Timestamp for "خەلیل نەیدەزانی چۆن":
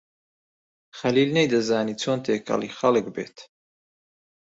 0.99-2.19